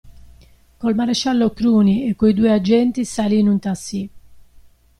[0.79, 4.09] Col maresciallo Cruni e coi due agenti salì in un tassi.